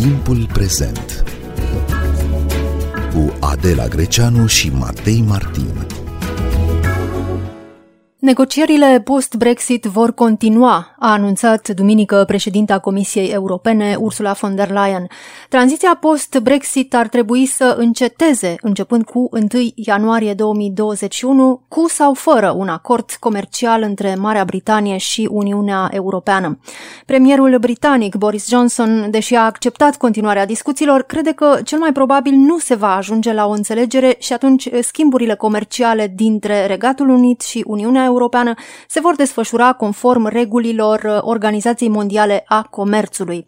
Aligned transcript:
Timpul 0.00 0.46
prezent 0.52 1.24
cu 3.14 3.32
Adela 3.40 3.86
Greceanu 3.86 4.46
și 4.46 4.70
Matei 4.70 5.24
Martin. 5.28 5.86
Negocierile 8.18 9.00
post-Brexit 9.04 9.84
vor 9.84 10.14
continua, 10.14 10.89
a 11.02 11.12
anunțat 11.12 11.68
duminică 11.68 12.24
președinta 12.26 12.78
Comisiei 12.78 13.28
Europene, 13.28 13.96
Ursula 13.98 14.32
von 14.32 14.54
der 14.54 14.70
Leyen. 14.70 15.06
Tranziția 15.48 15.96
post-Brexit 16.00 16.94
ar 16.94 17.08
trebui 17.08 17.46
să 17.46 17.74
înceteze 17.78 18.54
începând 18.60 19.04
cu 19.04 19.28
1 19.30 19.46
ianuarie 19.74 20.34
2021, 20.34 21.62
cu 21.68 21.88
sau 21.88 22.14
fără 22.14 22.54
un 22.56 22.68
acord 22.68 23.10
comercial 23.20 23.82
între 23.82 24.14
Marea 24.14 24.44
Britanie 24.44 24.96
și 24.96 25.28
Uniunea 25.30 25.88
Europeană. 25.92 26.58
Premierul 27.06 27.58
britanic 27.58 28.14
Boris 28.14 28.48
Johnson, 28.48 29.10
deși 29.10 29.34
a 29.34 29.44
acceptat 29.44 29.96
continuarea 29.96 30.46
discuțiilor, 30.46 31.02
crede 31.02 31.32
că 31.32 31.58
cel 31.64 31.78
mai 31.78 31.92
probabil 31.92 32.32
nu 32.32 32.58
se 32.58 32.74
va 32.74 32.96
ajunge 32.96 33.32
la 33.32 33.46
o 33.46 33.50
înțelegere 33.50 34.16
și 34.18 34.32
atunci 34.32 34.68
schimburile 34.80 35.34
comerciale 35.34 36.12
dintre 36.14 36.66
Regatul 36.66 37.08
Unit 37.08 37.40
și 37.40 37.64
Uniunea 37.66 38.04
Europeană 38.04 38.54
se 38.88 39.00
vor 39.00 39.16
desfășura 39.16 39.72
conform 39.72 40.26
regulilor 40.28 40.88
Organizației 41.20 41.88
Mondiale 41.88 42.44
a 42.46 42.66
Comerțului. 42.70 43.44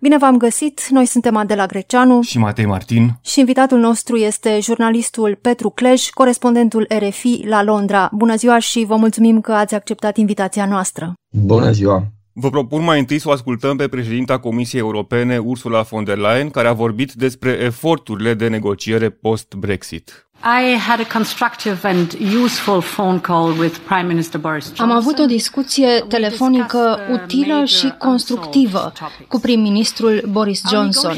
Bine 0.00 0.16
v-am 0.18 0.36
găsit, 0.36 0.88
noi 0.90 1.06
suntem 1.06 1.36
Adela 1.36 1.66
Greceanu 1.66 2.20
și 2.22 2.38
Matei 2.38 2.66
Martin 2.66 3.18
și 3.24 3.38
invitatul 3.38 3.78
nostru 3.78 4.16
este 4.16 4.58
jurnalistul 4.60 5.38
Petru 5.40 5.70
Clej, 5.70 6.08
corespondentul 6.10 6.86
RFI 6.98 7.44
la 7.46 7.62
Londra. 7.62 8.10
Bună 8.12 8.34
ziua 8.36 8.58
și 8.58 8.84
vă 8.84 8.96
mulțumim 8.96 9.40
că 9.40 9.52
ați 9.52 9.74
acceptat 9.74 10.16
invitația 10.16 10.66
noastră. 10.66 11.12
Bună 11.30 11.70
ziua! 11.70 12.02
Vă 12.38 12.50
propun 12.50 12.82
mai 12.82 12.98
întâi 12.98 13.18
să 13.18 13.28
o 13.28 13.32
ascultăm 13.32 13.76
pe 13.76 13.88
președinta 13.88 14.38
Comisiei 14.38 14.80
Europene, 14.80 15.38
Ursula 15.38 15.80
von 15.80 16.04
der 16.04 16.16
Leyen, 16.16 16.50
care 16.50 16.68
a 16.68 16.72
vorbit 16.72 17.12
despre 17.12 17.50
eforturile 17.50 18.34
de 18.34 18.48
negociere 18.48 19.10
post-Brexit. 19.10 20.25
I 20.48 20.76
had 20.76 21.00
a 21.00 21.12
constructive 21.12 21.78
and 21.82 22.16
useful 22.44 22.80
phone 22.80 23.18
call 23.18 23.58
with 23.58 23.78
Prime 23.78 24.06
Minister 24.06 24.40
Boris 24.40 24.64
Johnson. 24.64 24.90
Am 24.90 24.96
avut 24.96 25.18
o 25.18 25.24
discuție 25.24 25.88
telefonică 26.08 26.98
utilă 27.10 27.64
și 27.64 27.92
constructivă 27.98 28.92
cu 29.28 29.38
prim-ministrul 29.38 30.22
Boris 30.30 30.62
Johnson. 30.70 31.16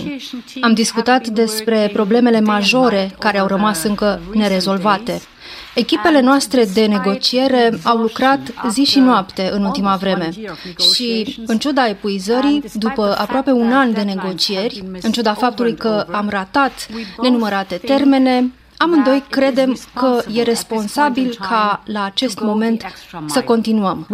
Am 0.60 0.74
discutat 0.74 1.26
despre 1.26 1.90
problemele 1.92 2.40
majore 2.40 3.14
care 3.18 3.38
au 3.38 3.46
rămas 3.46 3.82
încă 3.82 4.20
nerezolvate. 4.34 5.20
Echipele 5.74 6.20
noastre 6.20 6.64
de 6.74 6.86
negociere 6.86 7.78
au 7.82 7.96
lucrat 7.96 8.40
zi 8.70 8.84
și 8.84 8.98
noapte 8.98 9.50
în 9.52 9.64
ultima 9.64 9.96
vreme 9.96 10.30
și, 10.94 11.38
în 11.46 11.58
ciuda 11.58 11.88
epuizării, 11.88 12.64
după 12.74 13.16
aproape 13.18 13.50
un 13.50 13.72
an 13.72 13.92
de 13.92 14.02
negocieri, 14.02 14.84
în 15.02 15.12
ciuda 15.12 15.34
faptului 15.34 15.74
că 15.74 16.06
am 16.10 16.28
ratat 16.28 16.88
nenumărate 17.22 17.74
termene, 17.74 18.52
Amândoi 18.78 19.24
credem 19.30 19.76
că 19.94 20.22
e 20.32 20.42
responsabil 20.42 21.36
ca 21.48 21.82
la 21.84 22.04
acest 22.04 22.40
moment 22.40 22.84
să 23.26 23.42
continuăm. 23.42 24.06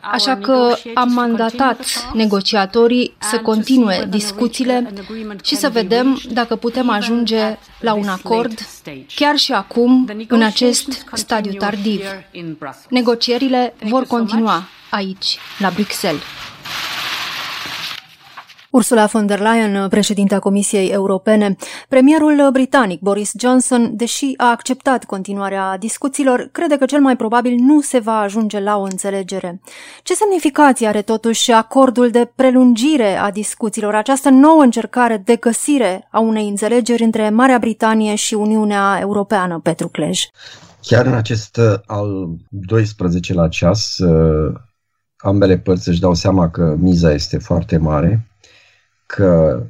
Așa 0.00 0.36
că 0.36 0.76
am 0.94 1.12
mandatat 1.12 2.10
negociatorii 2.12 3.14
să 3.18 3.38
continue 3.38 4.06
discuțiile 4.08 4.92
și 5.42 5.56
să 5.56 5.68
vedem 5.68 6.20
dacă 6.30 6.56
putem 6.56 6.90
ajunge 6.90 7.58
la 7.80 7.94
un 7.94 8.08
acord 8.08 8.58
chiar 9.14 9.36
și 9.36 9.52
acum, 9.52 10.08
în 10.28 10.42
acest 10.42 11.06
stadiu 11.12 11.52
tardiv. 11.52 12.04
Negocierile 12.88 13.74
vor 13.84 14.06
continua 14.06 14.62
aici, 14.90 15.38
la 15.58 15.70
Bruxelles. 15.70 16.22
Ursula 18.74 19.06
von 19.06 19.26
der 19.26 19.40
Leyen, 19.40 19.88
președinta 19.88 20.38
Comisiei 20.38 20.88
Europene, 20.88 21.56
premierul 21.88 22.48
britanic 22.52 23.00
Boris 23.00 23.32
Johnson, 23.38 23.96
deși 23.96 24.34
a 24.36 24.50
acceptat 24.50 25.04
continuarea 25.04 25.76
discuțiilor, 25.78 26.48
crede 26.52 26.76
că 26.76 26.84
cel 26.84 27.00
mai 27.00 27.16
probabil 27.16 27.54
nu 27.58 27.80
se 27.80 27.98
va 27.98 28.18
ajunge 28.18 28.60
la 28.60 28.76
o 28.76 28.82
înțelegere. 28.82 29.60
Ce 30.02 30.14
semnificație 30.14 30.86
are 30.86 31.02
totuși 31.02 31.52
acordul 31.52 32.10
de 32.10 32.30
prelungire 32.34 33.16
a 33.16 33.30
discuțiilor, 33.30 33.94
această 33.94 34.28
nouă 34.28 34.62
încercare 34.62 35.22
de 35.24 35.36
găsire 35.36 36.08
a 36.10 36.20
unei 36.20 36.48
înțelegeri 36.48 37.02
între 37.02 37.30
Marea 37.30 37.58
Britanie 37.58 38.14
și 38.14 38.34
Uniunea 38.34 38.98
Europeană, 39.00 39.60
Petru 39.62 39.88
Clej? 39.88 40.20
Chiar 40.80 41.06
în 41.06 41.14
acest 41.14 41.56
uh, 41.56 41.74
al 41.86 42.28
12 42.48 43.34
la 43.34 43.48
ceas, 43.48 43.98
uh, 43.98 44.54
ambele 45.16 45.58
părți 45.58 45.88
își 45.88 46.00
dau 46.00 46.14
seama 46.14 46.50
că 46.50 46.76
miza 46.78 47.12
este 47.12 47.38
foarte 47.38 47.76
mare 47.76 48.28
că 49.06 49.62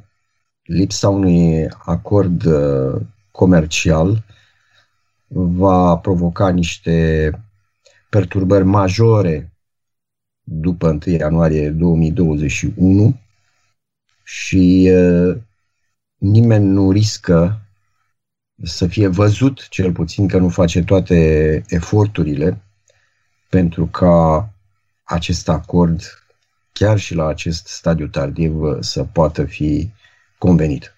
lipsa 0.63 1.09
unui 1.09 1.67
acord 1.69 2.45
uh, 2.45 3.01
comercial 3.31 4.23
va 5.27 5.97
provoca 5.97 6.49
niște 6.49 7.29
perturbări 8.09 8.63
majore 8.63 9.53
după 10.43 10.87
1 10.87 10.99
ianuarie 11.05 11.69
2021 11.69 13.19
și 14.23 14.91
uh, 14.93 15.37
nimeni 16.17 16.65
nu 16.65 16.91
riscă 16.91 17.59
să 18.63 18.87
fie 18.87 19.07
văzut, 19.07 19.67
cel 19.67 19.91
puțin 19.91 20.27
că 20.27 20.37
nu 20.37 20.49
face 20.49 20.83
toate 20.83 21.63
eforturile 21.67 22.61
pentru 23.49 23.85
ca 23.85 24.49
acest 25.03 25.49
acord 25.49 26.24
chiar 26.79 26.99
și 26.99 27.15
la 27.15 27.27
acest 27.27 27.67
stadiu 27.67 28.07
tardiv 28.07 28.53
să 28.79 29.03
poată 29.03 29.43
fi 29.43 29.89
convenit. 30.37 30.95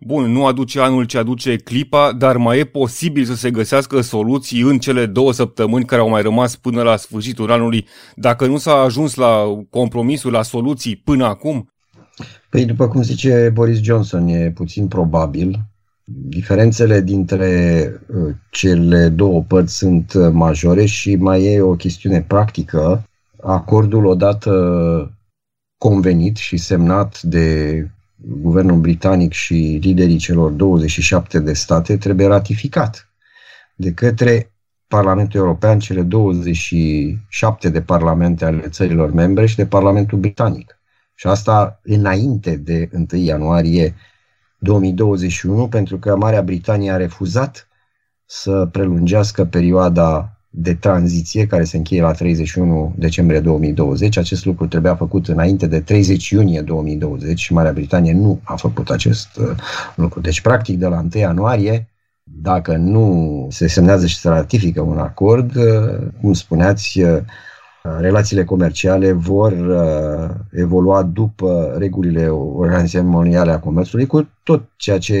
Bun, 0.00 0.32
nu 0.32 0.46
aduce 0.46 0.80
anul 0.80 1.04
ce 1.04 1.18
aduce 1.18 1.56
clipa, 1.56 2.12
dar 2.12 2.36
mai 2.36 2.58
e 2.58 2.64
posibil 2.64 3.24
să 3.24 3.34
se 3.34 3.50
găsească 3.50 4.00
soluții 4.00 4.60
în 4.60 4.78
cele 4.78 5.06
două 5.06 5.32
săptămâni 5.32 5.84
care 5.84 6.00
au 6.00 6.08
mai 6.08 6.22
rămas 6.22 6.56
până 6.56 6.82
la 6.82 6.96
sfârșitul 6.96 7.52
anului, 7.52 7.86
dacă 8.14 8.46
nu 8.46 8.56
s-a 8.56 8.72
ajuns 8.72 9.14
la 9.14 9.64
compromisul, 9.70 10.32
la 10.32 10.42
soluții 10.42 10.96
până 10.96 11.24
acum? 11.24 11.68
Păi, 12.50 12.64
după 12.64 12.88
cum 12.88 13.02
zice 13.02 13.50
Boris 13.54 13.80
Johnson, 13.82 14.28
e 14.28 14.50
puțin 14.50 14.88
probabil. 14.88 15.58
Diferențele 16.04 17.00
dintre 17.00 17.84
uh, 18.06 18.34
cele 18.50 19.08
două 19.08 19.42
părți 19.42 19.76
sunt 19.76 20.32
majore 20.32 20.84
și 20.84 21.16
mai 21.16 21.44
e 21.44 21.60
o 21.60 21.74
chestiune 21.74 22.22
practică 22.22 23.06
acordul 23.42 24.04
odată 24.04 25.12
convenit 25.78 26.36
și 26.36 26.56
semnat 26.56 27.22
de 27.22 27.76
guvernul 28.16 28.78
britanic 28.80 29.32
și 29.32 29.78
liderii 29.82 30.16
celor 30.16 30.50
27 30.50 31.38
de 31.38 31.52
state 31.52 31.96
trebuie 31.96 32.26
ratificat 32.26 33.08
de 33.74 33.92
către 33.92 34.52
Parlamentul 34.86 35.40
European, 35.40 35.78
cele 35.78 36.02
27 36.02 37.68
de 37.68 37.82
parlamente 37.82 38.44
ale 38.44 38.68
țărilor 38.68 39.12
membre 39.12 39.46
și 39.46 39.56
de 39.56 39.66
Parlamentul 39.66 40.18
Britanic. 40.18 40.78
Și 41.14 41.26
asta 41.26 41.80
înainte 41.82 42.56
de 42.56 42.88
1 43.12 43.20
ianuarie 43.20 43.94
2021, 44.58 45.68
pentru 45.68 45.98
că 45.98 46.16
Marea 46.16 46.42
Britanie 46.42 46.90
a 46.90 46.96
refuzat 46.96 47.68
să 48.24 48.68
prelungească 48.72 49.44
perioada 49.44 50.36
de 50.54 50.74
tranziție 50.74 51.46
care 51.46 51.64
se 51.64 51.76
încheie 51.76 52.02
la 52.02 52.12
31 52.12 52.94
decembrie 52.96 53.40
2020. 53.40 54.16
Acest 54.16 54.44
lucru 54.44 54.66
trebuia 54.66 54.94
făcut 54.94 55.28
înainte 55.28 55.66
de 55.66 55.80
30 55.80 56.30
iunie 56.30 56.60
2020 56.60 57.40
și 57.40 57.52
Marea 57.52 57.72
Britanie 57.72 58.12
nu 58.12 58.40
a 58.42 58.56
făcut 58.56 58.90
acest 58.90 59.36
uh, 59.36 59.56
lucru. 59.94 60.20
Deci, 60.20 60.40
practic, 60.40 60.78
de 60.78 60.86
la 60.86 60.98
1 60.98 61.08
ianuarie, 61.12 61.88
dacă 62.22 62.76
nu 62.76 63.46
se 63.50 63.66
semnează 63.66 64.06
și 64.06 64.18
se 64.18 64.28
ratifică 64.28 64.80
un 64.80 64.98
acord, 64.98 65.56
uh, 65.56 66.06
cum 66.20 66.32
spuneați, 66.32 67.00
uh, 67.00 67.18
relațiile 67.98 68.44
comerciale 68.44 69.12
vor 69.12 69.54
evolua 70.50 71.02
după 71.02 71.74
regulile 71.78 72.28
Organizației 72.28 73.02
Mondiale 73.02 73.52
a 73.52 73.58
Comerțului 73.58 74.06
cu 74.06 74.28
tot 74.42 74.62
ceea 74.76 74.98
ce 74.98 75.16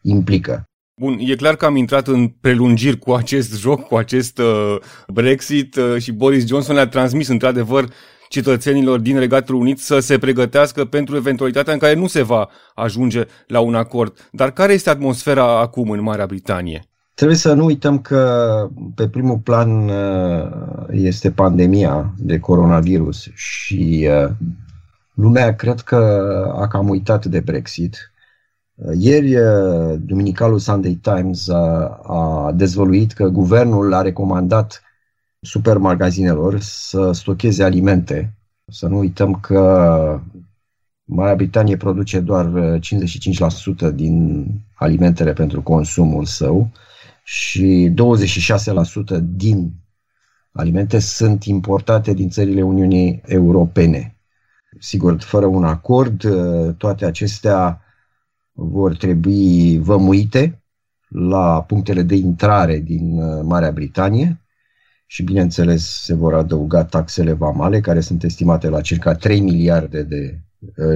implică. 0.00 0.64
Bun, 1.02 1.18
e 1.20 1.34
clar 1.34 1.56
că 1.56 1.64
am 1.64 1.76
intrat 1.76 2.08
în 2.08 2.28
prelungiri 2.40 2.98
cu 2.98 3.12
acest 3.12 3.58
joc, 3.58 3.86
cu 3.86 3.96
acest 3.96 4.38
uh, 4.38 4.76
Brexit 5.08 5.76
uh, 5.76 5.96
și 5.98 6.12
Boris 6.12 6.46
Johnson 6.46 6.74
le-a 6.74 6.86
transmis 6.86 7.28
într-adevăr 7.28 7.88
cetățenilor 8.28 8.98
din 8.98 9.18
Regatul 9.18 9.54
Unit 9.54 9.78
să 9.78 9.98
se 9.98 10.18
pregătească 10.18 10.84
pentru 10.84 11.16
eventualitatea 11.16 11.72
în 11.72 11.78
care 11.78 11.94
nu 11.94 12.06
se 12.06 12.22
va 12.22 12.48
ajunge 12.74 13.24
la 13.46 13.60
un 13.60 13.74
acord. 13.74 14.28
Dar 14.32 14.50
care 14.50 14.72
este 14.72 14.90
atmosfera 14.90 15.60
acum 15.60 15.90
în 15.90 16.02
Marea 16.02 16.26
Britanie? 16.26 16.84
Trebuie 17.14 17.36
să 17.36 17.52
nu 17.52 17.64
uităm 17.64 17.98
că 17.98 18.68
pe 18.94 19.08
primul 19.08 19.38
plan 19.38 19.88
uh, 19.88 20.50
este 20.90 21.30
pandemia 21.30 22.14
de 22.18 22.38
coronavirus 22.38 23.28
și 23.34 24.08
uh, 24.10 24.30
lumea 25.14 25.54
cred 25.54 25.80
că 25.80 25.96
a 26.56 26.68
cam 26.68 26.88
uitat 26.88 27.24
de 27.24 27.40
Brexit 27.40 28.11
ieri, 28.98 29.36
uh, 29.36 29.98
Duminicalul 30.00 30.58
Sunday 30.58 30.94
Times 31.02 31.48
a, 31.48 31.86
a 32.06 32.52
dezvăluit 32.52 33.12
că 33.12 33.28
guvernul 33.28 33.92
a 33.92 34.02
recomandat 34.02 34.82
supermagazinelor 35.40 36.60
să 36.60 37.12
stocheze 37.12 37.64
alimente. 37.64 38.34
Să 38.66 38.86
nu 38.86 38.98
uităm 38.98 39.34
că 39.34 40.20
Marea 41.04 41.34
Britanie 41.34 41.76
produce 41.76 42.20
doar 42.20 42.78
55% 43.90 43.94
din 43.94 44.46
alimentele 44.74 45.32
pentru 45.32 45.62
consumul 45.62 46.24
său 46.24 46.70
și 47.24 47.94
26% 49.16 49.20
din 49.22 49.72
alimente 50.52 50.98
sunt 50.98 51.44
importate 51.44 52.12
din 52.12 52.28
țările 52.28 52.62
Uniunii 52.62 53.22
Europene. 53.24 54.16
Sigur, 54.78 55.20
fără 55.20 55.46
un 55.46 55.64
acord, 55.64 56.22
toate 56.76 57.04
acestea 57.04 57.80
vor 58.52 58.96
trebui 58.96 59.78
vămuite 59.78 60.62
la 61.08 61.62
punctele 61.62 62.02
de 62.02 62.14
intrare 62.14 62.78
din 62.78 63.14
Marea 63.42 63.70
Britanie 63.70 64.40
și, 65.06 65.22
bineînțeles, 65.22 66.02
se 66.02 66.14
vor 66.14 66.34
adăuga 66.34 66.84
taxele 66.84 67.32
vamale, 67.32 67.80
care 67.80 68.00
sunt 68.00 68.22
estimate 68.22 68.68
la 68.68 68.80
circa 68.80 69.14
3 69.14 69.40
miliarde 69.40 70.02
de 70.02 70.38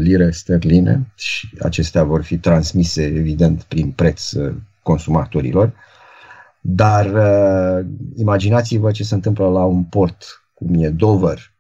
lire 0.00 0.30
sterline 0.30 1.12
și 1.14 1.48
acestea 1.60 2.04
vor 2.04 2.22
fi 2.22 2.38
transmise, 2.38 3.02
evident, 3.02 3.62
prin 3.62 3.90
preț 3.90 4.32
consumatorilor. 4.82 5.72
Dar 6.60 7.06
uh, 7.06 7.86
imaginați-vă 8.16 8.90
ce 8.90 9.04
se 9.04 9.14
întâmplă 9.14 9.48
la 9.48 9.64
un 9.64 9.84
port 9.84 10.24
cum 10.54 10.82
e 10.82 10.88
Dover. 10.88 11.55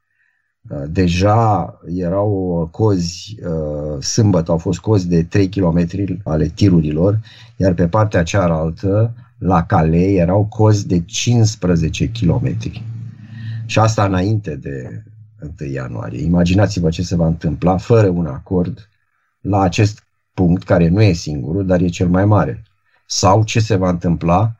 Uh, 0.68 0.82
deja 0.88 1.74
erau 1.96 2.68
cozi, 2.72 3.36
uh, 3.44 4.02
sâmbătă 4.02 4.50
au 4.50 4.58
fost 4.58 4.78
cozi 4.78 5.08
de 5.08 5.22
3 5.22 5.48
km 5.48 5.86
ale 6.24 6.46
tirurilor, 6.46 7.20
iar 7.56 7.72
pe 7.72 7.88
partea 7.88 8.22
cealaltă, 8.22 9.14
la 9.38 9.64
cale, 9.64 10.02
erau 10.02 10.44
cozi 10.44 10.86
de 10.86 11.00
15 11.00 12.10
km. 12.10 12.56
Și 13.66 13.78
asta 13.78 14.04
înainte 14.04 14.56
de 14.56 15.02
1 15.60 15.70
ianuarie. 15.70 16.24
Imaginați-vă 16.24 16.88
ce 16.88 17.02
se 17.02 17.16
va 17.16 17.26
întâmpla 17.26 17.76
fără 17.76 18.08
un 18.08 18.26
acord 18.26 18.88
la 19.40 19.60
acest 19.60 20.04
punct, 20.34 20.62
care 20.62 20.88
nu 20.88 21.02
e 21.02 21.12
singurul, 21.12 21.66
dar 21.66 21.80
e 21.80 21.88
cel 21.88 22.08
mai 22.08 22.24
mare. 22.24 22.62
Sau 23.06 23.44
ce 23.44 23.60
se 23.60 23.76
va 23.76 23.88
întâmpla 23.88 24.56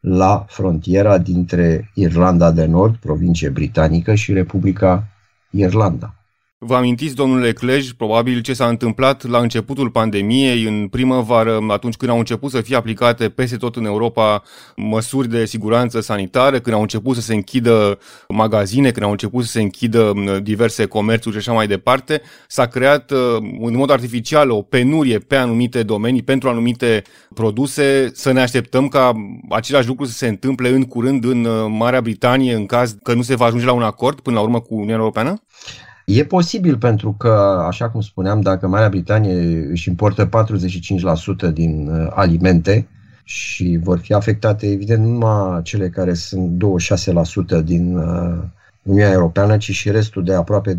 la 0.00 0.44
frontiera 0.48 1.18
dintre 1.18 1.90
Irlanda 1.94 2.50
de 2.50 2.64
Nord, 2.64 2.96
provincie 2.96 3.48
britanică, 3.48 4.14
și 4.14 4.32
Republica 4.32 5.06
Irlanda. 5.52 6.12
Vă 6.60 6.74
amintiți, 6.74 7.14
domnule 7.14 7.52
Clej, 7.52 7.92
probabil 7.92 8.40
ce 8.40 8.52
s-a 8.52 8.66
întâmplat 8.68 9.26
la 9.26 9.38
începutul 9.38 9.90
pandemiei, 9.90 10.64
în 10.64 10.88
primăvară, 10.88 11.58
atunci 11.68 11.96
când 11.96 12.10
au 12.10 12.18
început 12.18 12.50
să 12.50 12.60
fie 12.60 12.76
aplicate 12.76 13.28
peste 13.28 13.56
tot 13.56 13.76
în 13.76 13.84
Europa 13.84 14.42
măsuri 14.76 15.28
de 15.28 15.44
siguranță 15.44 16.00
sanitară, 16.00 16.58
când 16.58 16.76
au 16.76 16.80
început 16.80 17.14
să 17.14 17.20
se 17.20 17.34
închidă 17.34 17.98
magazine, 18.28 18.90
când 18.90 19.04
au 19.04 19.10
început 19.10 19.44
să 19.44 19.50
se 19.50 19.60
închidă 19.60 20.12
diverse 20.42 20.86
comerțuri 20.86 21.34
și 21.34 21.40
așa 21.40 21.52
mai 21.52 21.66
departe, 21.66 22.22
s-a 22.46 22.66
creat 22.66 23.10
în 23.60 23.76
mod 23.76 23.90
artificial 23.90 24.50
o 24.50 24.62
penurie 24.62 25.18
pe 25.18 25.36
anumite 25.36 25.82
domenii, 25.82 26.22
pentru 26.22 26.48
anumite 26.48 27.02
produse. 27.34 28.10
Să 28.14 28.32
ne 28.32 28.40
așteptăm 28.40 28.88
ca 28.88 29.12
același 29.50 29.88
lucru 29.88 30.04
să 30.04 30.12
se 30.12 30.28
întâmple 30.28 30.68
în 30.68 30.84
curând 30.84 31.24
în 31.24 31.46
Marea 31.76 32.00
Britanie, 32.00 32.54
în 32.54 32.66
caz 32.66 32.96
că 33.02 33.14
nu 33.14 33.22
se 33.22 33.36
va 33.36 33.44
ajunge 33.44 33.64
la 33.64 33.72
un 33.72 33.82
acord 33.82 34.20
până 34.20 34.36
la 34.36 34.42
urmă 34.42 34.60
cu 34.60 34.74
Uniunea 34.74 34.96
Europeană? 34.96 35.42
E 36.10 36.24
posibil 36.24 36.76
pentru 36.76 37.12
că, 37.18 37.64
așa 37.66 37.90
cum 37.90 38.00
spuneam, 38.00 38.40
dacă 38.40 38.66
Marea 38.66 38.88
Britanie 38.88 39.66
își 39.70 39.88
importă 39.88 40.28
45% 41.48 41.52
din 41.52 41.88
uh, 41.88 42.06
alimente 42.14 42.88
și 43.24 43.78
vor 43.82 43.98
fi 43.98 44.12
afectate, 44.12 44.66
evident, 44.66 45.04
nu 45.04 45.10
numai 45.10 45.62
cele 45.62 45.88
care 45.88 46.14
sunt 46.14 46.64
26% 47.60 47.64
din 47.64 47.96
uh, 47.96 48.38
Uniunea 48.82 49.12
Europeană, 49.12 49.56
ci 49.56 49.70
și 49.70 49.90
restul 49.90 50.24
de 50.24 50.34
aproape 50.34 50.74
20% 50.74 50.78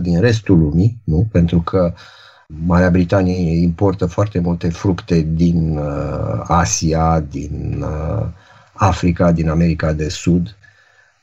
din 0.00 0.20
restul 0.20 0.58
lumii, 0.58 0.98
nu? 1.04 1.26
pentru 1.32 1.60
că 1.60 1.92
Marea 2.66 2.90
Britanie 2.90 3.62
importă 3.62 4.06
foarte 4.06 4.38
multe 4.38 4.68
fructe 4.68 5.26
din 5.34 5.76
uh, 5.76 6.42
Asia, 6.42 7.20
din 7.30 7.84
Africa, 8.72 9.32
din 9.32 9.48
America 9.48 9.92
de 9.92 10.08
Sud 10.08 10.56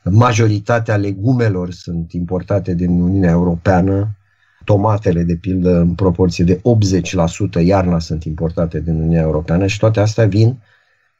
Majoritatea 0.04 0.96
legumelor 0.96 1.70
sunt 1.70 2.12
importate 2.12 2.74
din 2.74 3.00
Uniunea 3.00 3.30
Europeană. 3.30 4.16
Tomatele, 4.64 5.22
de 5.22 5.34
pildă, 5.34 5.78
în 5.78 5.94
proporție 5.94 6.44
de 6.44 6.60
80% 7.60 7.64
iarna 7.64 7.98
sunt 7.98 8.24
importate 8.24 8.80
din 8.80 8.94
Uniunea 8.94 9.20
Europeană 9.20 9.66
și 9.66 9.78
toate 9.78 10.00
astea 10.00 10.26
vin 10.26 10.58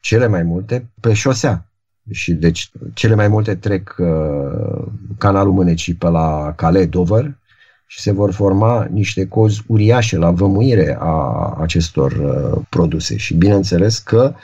cele 0.00 0.26
mai 0.26 0.42
multe 0.42 0.90
pe 1.00 1.12
șosea. 1.12 1.66
Și 2.10 2.32
deci 2.32 2.70
cele 2.94 3.14
mai 3.14 3.28
multe 3.28 3.54
trec 3.54 3.96
uh, 3.98 4.86
canalul 5.18 5.52
Mânecii 5.52 5.94
pe 5.94 6.08
la 6.08 6.52
Calais 6.56 6.88
Dover 6.88 7.38
și 7.86 8.00
se 8.00 8.12
vor 8.12 8.32
forma 8.32 8.84
niște 8.90 9.26
cozi 9.28 9.62
uriașe 9.66 10.16
la 10.16 10.30
vămuire 10.30 10.96
a 11.00 11.56
acestor 11.60 12.12
uh, 12.12 12.62
produse. 12.68 13.16
Și 13.16 13.34
bineînțeles 13.34 13.98
că 13.98 14.34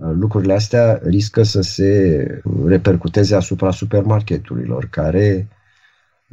lucrurile 0.00 0.52
astea 0.52 1.00
riscă 1.02 1.42
să 1.42 1.60
se 1.60 2.26
repercuteze 2.66 3.34
asupra 3.34 3.70
supermarketurilor, 3.70 4.86
care, 4.90 5.48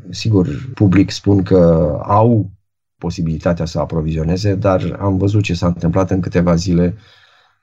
sigur, 0.10 0.48
public 0.74 1.10
spun 1.10 1.44
că 1.44 1.94
au 2.04 2.50
posibilitatea 2.98 3.66
să 3.66 3.80
aprovizioneze, 3.80 4.56
dar 4.56 4.98
am 5.00 5.18
văzut 5.18 5.44
ce 5.44 5.54
s-a 5.54 5.68
întâmplat 5.68 6.12
în 6.12 6.20
câteva 6.20 6.56
zile 6.56 6.96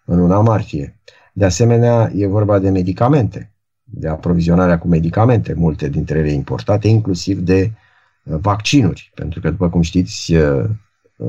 în 0.04 0.18
luna 0.18 0.40
martie. 0.40 0.98
De 1.32 1.44
asemenea, 1.44 2.10
e 2.14 2.26
vorba 2.26 2.58
de 2.58 2.70
medicamente, 2.70 3.52
de 3.82 4.08
aprovizionarea 4.08 4.78
cu 4.78 4.88
medicamente, 4.88 5.54
multe 5.54 5.88
dintre 5.88 6.18
ele 6.18 6.30
importate, 6.30 6.88
inclusiv 6.88 7.38
de 7.38 7.72
uh, 8.22 8.36
vaccinuri, 8.40 9.12
pentru 9.14 9.40
că, 9.40 9.50
după 9.50 9.68
cum 9.68 9.80
știți, 9.80 10.34
uh, 10.34 10.64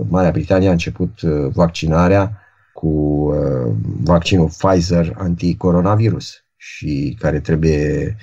Marea 0.07 0.31
Britanie 0.31 0.68
a 0.68 0.71
început 0.71 1.21
uh, 1.21 1.51
vaccinarea 1.54 2.44
cu 2.75 2.88
uh, 2.88 3.74
vaccinul 4.04 4.48
Pfizer 4.48 5.13
anticoronavirus 5.18 6.44
și 6.56 7.18
care 7.19 7.39
trebuie 7.39 8.16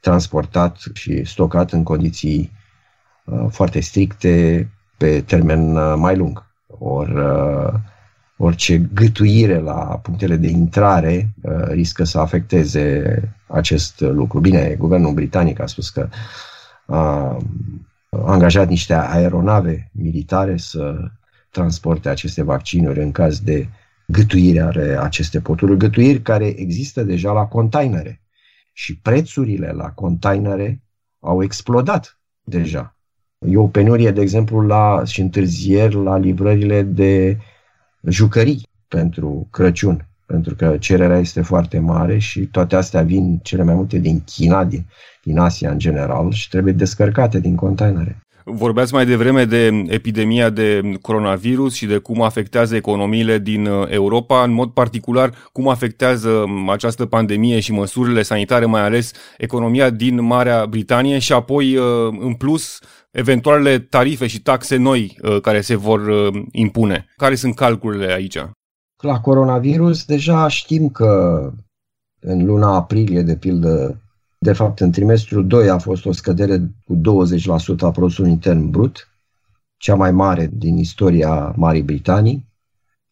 transportat 0.00 0.76
și 0.92 1.24
stocat 1.24 1.72
în 1.72 1.82
condiții 1.82 2.52
uh, 3.24 3.46
foarte 3.50 3.80
stricte 3.80 4.68
pe 4.96 5.20
termen 5.20 5.76
uh, 5.76 5.94
mai 5.96 6.16
lung. 6.16 6.46
Or, 6.66 7.08
orice 8.36 8.78
gâtuire 8.78 9.58
la 9.58 10.00
punctele 10.02 10.36
de 10.36 10.48
intrare 10.48 11.30
riscă 11.68 12.04
să 12.04 12.18
afecteze 12.18 13.22
acest 13.46 14.00
lucru. 14.00 14.40
Bine, 14.40 14.74
guvernul 14.78 15.12
britanic 15.12 15.60
a 15.60 15.66
spus 15.66 15.90
că 15.90 16.08
a 16.86 17.36
angajat 18.08 18.68
niște 18.68 18.94
aeronave 18.94 19.90
militare 19.92 20.56
să 20.56 21.10
transporte 21.50 22.08
aceste 22.08 22.42
vaccinuri 22.42 23.02
în 23.02 23.12
caz 23.12 23.40
de 23.40 23.68
gătuire 24.12 24.60
are 24.60 24.98
aceste 24.98 25.40
poturi, 25.40 25.76
gătuiri 25.76 26.22
care 26.22 26.46
există 26.46 27.02
deja 27.02 27.32
la 27.32 27.46
containere. 27.46 28.20
Și 28.72 28.98
prețurile 28.98 29.70
la 29.70 29.90
containere 29.90 30.82
au 31.20 31.42
explodat 31.42 32.20
deja. 32.42 32.96
E 33.38 33.56
o 33.56 33.66
penurie, 33.66 34.10
de 34.10 34.20
exemplu, 34.20 34.60
la, 34.60 35.02
și 35.04 35.20
întârzieri 35.20 35.94
la 35.94 36.16
livrările 36.16 36.82
de 36.82 37.38
jucării 38.02 38.68
pentru 38.88 39.48
Crăciun, 39.50 40.08
pentru 40.28 40.54
că 40.54 40.76
cererea 40.78 41.18
este 41.18 41.42
foarte 41.42 41.78
mare 41.78 42.18
și 42.18 42.40
toate 42.40 42.76
astea 42.76 43.02
vin 43.02 43.40
cele 43.42 43.62
mai 43.62 43.74
multe 43.74 43.98
din 43.98 44.22
China, 44.24 44.64
din, 44.64 44.86
din 45.22 45.38
Asia 45.38 45.70
în 45.70 45.78
general 45.78 46.32
și 46.32 46.48
trebuie 46.48 46.72
descărcate 46.72 47.40
din 47.40 47.54
containere. 47.54 48.18
Vorbeați 48.44 48.92
mai 48.92 49.06
devreme 49.06 49.44
de 49.44 49.84
epidemia 49.86 50.50
de 50.50 50.92
coronavirus 51.00 51.74
și 51.74 51.86
de 51.86 51.98
cum 51.98 52.22
afectează 52.22 52.76
economiile 52.76 53.38
din 53.38 53.66
uh, 53.66 53.86
Europa, 53.90 54.42
în 54.42 54.52
mod 54.52 54.70
particular 54.70 55.34
cum 55.52 55.68
afectează 55.68 56.28
um, 56.28 56.68
această 56.68 57.06
pandemie 57.06 57.60
și 57.60 57.72
măsurile 57.72 58.22
sanitare, 58.22 58.64
mai 58.64 58.80
ales 58.80 59.12
economia 59.38 59.90
din 59.90 60.22
Marea 60.22 60.66
Britanie 60.66 61.18
și 61.18 61.32
apoi, 61.32 61.76
uh, 61.76 61.84
în 62.20 62.34
plus, 62.34 62.78
eventualele 63.10 63.78
tarife 63.78 64.26
și 64.26 64.40
taxe 64.40 64.76
noi 64.76 65.16
uh, 65.22 65.40
care 65.40 65.60
se 65.60 65.76
vor 65.76 66.30
impune. 66.52 67.06
Care 67.16 67.34
sunt 67.34 67.54
calculele 67.54 68.12
aici? 68.12 68.38
La 69.02 69.20
coronavirus 69.20 70.04
deja 70.04 70.48
știm 70.48 70.88
că 70.88 71.42
în 72.20 72.44
luna 72.44 72.74
aprilie, 72.74 73.22
de 73.22 73.36
pildă, 73.36 74.00
de 74.38 74.52
fapt, 74.52 74.80
în 74.80 74.90
trimestrul 74.90 75.46
2 75.46 75.70
a 75.70 75.78
fost 75.78 76.06
o 76.06 76.12
scădere 76.12 76.70
cu 76.84 76.96
20% 76.96 77.00
a 77.80 77.90
produsului 77.90 78.30
intern 78.30 78.70
brut, 78.70 79.08
cea 79.76 79.94
mai 79.94 80.10
mare 80.10 80.50
din 80.52 80.76
istoria 80.76 81.54
Marii 81.56 81.82
Britanii. 81.82 82.46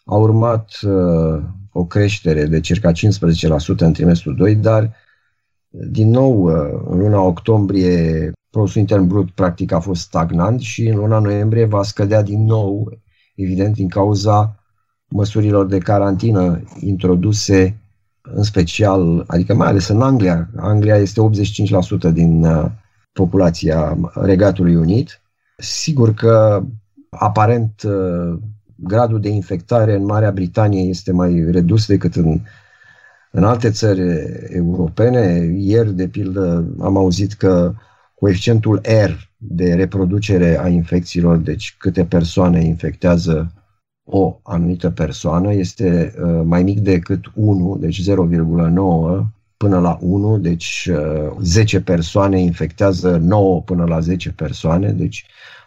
A 0.04 0.14
urmat 0.14 0.78
uh, 0.82 1.42
o 1.72 1.84
creștere 1.84 2.46
de 2.46 2.60
circa 2.60 2.92
15% 2.92 2.94
în 3.76 3.92
trimestrul 3.92 4.36
2, 4.36 4.54
dar 4.54 4.94
din 5.68 6.10
nou 6.10 6.42
uh, 6.42 6.80
în 6.88 6.98
luna 6.98 7.20
octombrie 7.20 8.32
produsul 8.50 8.80
intern 8.80 9.06
brut 9.06 9.30
practic 9.30 9.72
a 9.72 9.80
fost 9.80 10.00
stagnant 10.00 10.60
și 10.60 10.86
în 10.86 10.96
luna 10.96 11.18
noiembrie 11.18 11.64
va 11.64 11.82
scădea 11.82 12.22
din 12.22 12.44
nou, 12.44 12.98
evident 13.34 13.74
din 13.74 13.88
cauza 13.88 14.65
măsurilor 15.08 15.66
de 15.66 15.78
carantină 15.78 16.62
introduse 16.80 17.80
în 18.22 18.42
special, 18.42 19.24
adică 19.26 19.54
mai 19.54 19.68
ales 19.68 19.88
în 19.88 20.02
Anglia. 20.02 20.48
Anglia 20.56 20.96
este 20.96 21.20
85% 22.10 22.12
din 22.12 22.44
uh, 22.44 22.64
populația 23.12 23.98
Regatului 24.14 24.74
Unit. 24.74 25.20
Sigur 25.56 26.14
că 26.14 26.64
Aparent, 27.10 27.82
uh, 27.82 28.38
gradul 28.76 29.20
de 29.20 29.28
infectare 29.28 29.94
în 29.94 30.04
Marea 30.04 30.30
Britanie 30.30 30.82
este 30.82 31.12
mai 31.12 31.50
redus 31.50 31.86
decât 31.86 32.14
în, 32.14 32.40
în 33.30 33.44
alte 33.44 33.70
țări 33.70 34.00
europene. 34.48 35.52
Ieri, 35.56 35.94
de 35.94 36.08
pildă, 36.08 36.74
am 36.80 36.96
auzit 36.96 37.32
că 37.32 37.74
coeficientul 38.14 38.80
R 39.06 39.10
de 39.36 39.74
reproducere 39.74 40.58
a 40.60 40.68
infecțiilor, 40.68 41.36
deci 41.36 41.74
câte 41.78 42.04
persoane 42.04 42.64
infectează 42.64 43.52
o 44.08 44.40
anumită 44.42 44.90
persoană, 44.90 45.52
este 45.52 46.14
uh, 46.22 46.40
mai 46.44 46.62
mic 46.62 46.80
decât 46.80 47.24
1, 47.34 47.76
deci 47.80 48.02
0,9 48.10 49.26
până 49.56 49.78
la 49.78 49.98
1, 50.00 50.38
deci 50.38 50.90
10 51.42 51.80
persoane 51.80 52.40
infectează 52.40 53.16
9 53.16 53.62
până 53.62 53.84
la 53.84 54.00
10 54.00 54.32
persoane, 54.32 54.92
deci 54.92 55.26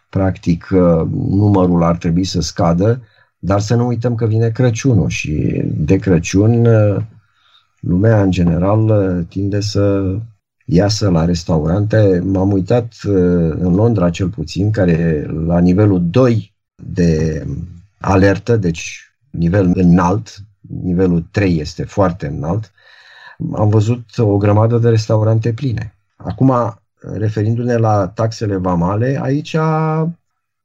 practic 0.09 0.69
uh, 0.71 1.07
numărul 1.29 1.83
ar 1.83 1.97
trebui 1.97 2.23
să 2.23 2.41
scadă, 2.41 3.01
dar 3.39 3.59
să 3.59 3.75
nu 3.75 3.87
uităm 3.87 4.15
că 4.15 4.25
vine 4.25 4.49
Crăciunul 4.49 5.09
și 5.09 5.61
de 5.65 5.95
Crăciun 5.95 6.65
uh, 6.65 7.01
lumea 7.79 8.21
în 8.21 8.31
general 8.31 8.89
uh, 8.89 9.25
tinde 9.29 9.59
să 9.59 10.15
iasă 10.65 11.09
la 11.09 11.25
restaurante. 11.25 12.21
M-am 12.23 12.51
uitat 12.51 12.93
în 13.49 13.75
Londra 13.75 14.09
cel 14.09 14.29
puțin, 14.29 14.71
care 14.71 15.25
la 15.45 15.59
nivelul 15.59 16.09
2 16.09 16.53
de 16.75 17.43
alertă, 17.99 18.57
deci 18.57 19.13
nivel 19.29 19.71
înalt, 19.75 20.35
nivelul 20.83 21.27
3 21.31 21.59
este 21.59 21.83
foarte 21.83 22.27
înalt, 22.27 22.71
am 23.55 23.69
văzut 23.69 24.17
o 24.17 24.37
grămadă 24.37 24.77
de 24.77 24.89
restaurante 24.89 25.53
pline. 25.53 25.93
Acum, 26.15 26.79
referindu-ne 26.99 27.75
la 27.75 28.07
taxele 28.07 28.55
vamale, 28.55 29.19
aici 29.21 29.55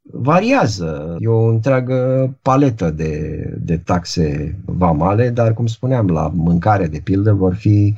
variază. 0.02 1.16
E 1.18 1.28
o 1.28 1.46
întreagă 1.46 2.30
paletă 2.42 2.90
de, 2.90 3.44
de 3.58 3.78
taxe 3.78 4.56
vamale, 4.64 5.30
dar, 5.30 5.54
cum 5.54 5.66
spuneam, 5.66 6.08
la 6.08 6.30
mâncare, 6.34 6.86
de 6.86 7.00
pildă, 7.04 7.32
vor 7.32 7.54
fi 7.54 7.94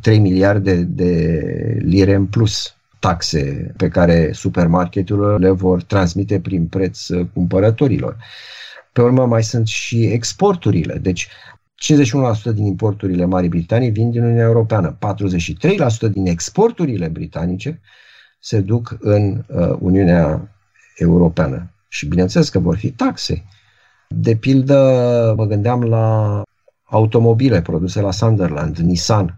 3 0.00 0.16
uh, 0.16 0.22
miliarde 0.22 0.74
de 0.74 1.42
lire 1.78 2.14
în 2.14 2.26
plus 2.26 2.77
taxe 2.98 3.72
pe 3.76 3.88
care 3.88 4.32
supermarketurile 4.32 5.36
le 5.36 5.50
vor 5.50 5.82
transmite 5.82 6.40
prin 6.40 6.66
preț 6.66 7.08
uh, 7.08 7.26
cumpărătorilor. 7.32 8.16
Pe 8.92 9.02
urmă 9.02 9.26
mai 9.26 9.42
sunt 9.42 9.66
și 9.66 10.04
exporturile. 10.04 10.94
Deci 10.94 11.28
51% 12.50 12.54
din 12.54 12.64
importurile 12.64 13.24
Marii 13.24 13.48
Britanii 13.48 13.90
vin 13.90 14.10
din 14.10 14.22
Uniunea 14.22 14.44
Europeană, 14.44 14.98
43% 16.08 16.10
din 16.12 16.26
exporturile 16.26 17.08
britanice 17.08 17.80
se 18.40 18.60
duc 18.60 18.96
în 19.00 19.44
uh, 19.46 19.76
Uniunea 19.78 20.48
Europeană. 20.96 21.70
Și 21.88 22.06
bineînțeles 22.06 22.48
că 22.48 22.58
vor 22.58 22.76
fi 22.76 22.90
taxe. 22.90 23.44
De 24.08 24.36
pildă, 24.36 25.34
mă 25.36 25.44
gândeam 25.44 25.82
la 25.82 26.42
automobile 26.84 27.62
produse 27.62 28.00
la 28.00 28.10
Sunderland, 28.10 28.76
Nissan. 28.76 29.37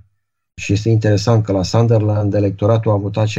Și 0.60 0.72
este 0.72 0.88
interesant 0.88 1.44
că 1.44 1.52
la 1.52 1.62
Sunderland 1.62 2.34
electoratul 2.34 2.90
a 2.90 2.96
votat 2.96 3.28
60% 3.28 3.30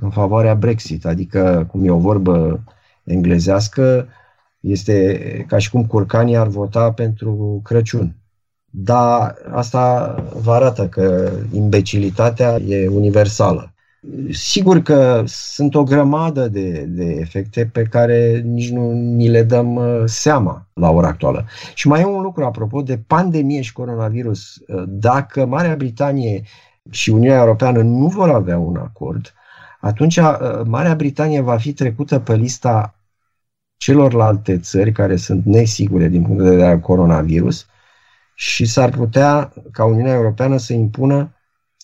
în 0.00 0.10
favoarea 0.10 0.54
Brexit, 0.54 1.06
adică, 1.06 1.66
cum 1.70 1.84
e 1.84 1.90
o 1.90 1.98
vorbă 1.98 2.60
englezească, 3.04 4.06
este 4.60 5.18
ca 5.48 5.58
și 5.58 5.70
cum 5.70 5.86
curcanii 5.86 6.36
ar 6.36 6.46
vota 6.46 6.92
pentru 6.92 7.60
Crăciun. 7.64 8.14
Dar 8.64 9.36
asta 9.52 10.14
vă 10.42 10.52
arată 10.52 10.88
că 10.88 11.30
imbecilitatea 11.52 12.56
e 12.56 12.88
universală. 12.88 13.69
Sigur 14.30 14.82
că 14.82 15.22
sunt 15.26 15.74
o 15.74 15.82
grămadă 15.82 16.48
de, 16.48 16.84
de 16.84 17.04
efecte 17.04 17.66
pe 17.66 17.82
care 17.82 18.40
nici 18.44 18.70
nu 18.70 18.92
ni 18.92 19.28
le 19.28 19.42
dăm 19.42 19.74
uh, 19.74 20.02
seama 20.04 20.68
la 20.72 20.90
ora 20.90 21.08
actuală. 21.08 21.46
Și 21.74 21.88
mai 21.88 22.00
e 22.00 22.04
un 22.04 22.22
lucru 22.22 22.44
apropo 22.44 22.82
de 22.82 22.98
pandemie 22.98 23.60
și 23.60 23.72
coronavirus. 23.72 24.56
Uh, 24.66 24.82
dacă 24.86 25.46
Marea 25.46 25.76
Britanie 25.76 26.42
și 26.90 27.10
Uniunea 27.10 27.38
Europeană 27.38 27.82
nu 27.82 28.06
vor 28.06 28.30
avea 28.30 28.58
un 28.58 28.76
acord, 28.76 29.34
atunci 29.80 30.16
uh, 30.16 30.60
Marea 30.64 30.94
Britanie 30.94 31.40
va 31.40 31.56
fi 31.56 31.72
trecută 31.72 32.18
pe 32.18 32.34
lista 32.34 32.94
celorlalte 33.76 34.58
țări 34.58 34.92
care 34.92 35.16
sunt 35.16 35.44
nesigure 35.44 36.08
din 36.08 36.22
punct 36.22 36.42
de 36.42 36.48
vedere 36.48 36.68
al 36.68 36.80
coronavirus 36.80 37.66
și 38.34 38.64
s-ar 38.64 38.90
putea 38.90 39.52
ca 39.72 39.84
Uniunea 39.84 40.14
Europeană 40.14 40.56
să 40.56 40.72
impună 40.72 41.34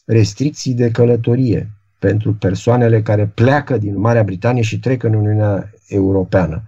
restricții 0.04 0.74
de 0.74 0.90
călătorie 0.90 1.75
pentru 2.06 2.34
persoanele 2.34 3.02
care 3.02 3.26
pleacă 3.26 3.78
din 3.78 3.98
Marea 3.98 4.22
Britanie 4.22 4.62
și 4.62 4.78
trec 4.78 5.02
în 5.02 5.14
Uniunea 5.14 5.70
Europeană. 5.88 6.62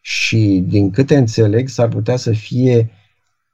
Și 0.00 0.64
din 0.66 0.90
câte 0.90 1.16
înțeleg, 1.16 1.68
s-ar 1.68 1.88
putea 1.88 2.16
să 2.16 2.32
fie 2.32 2.90